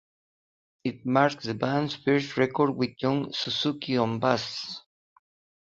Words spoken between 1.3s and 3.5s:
the band's first record with Jun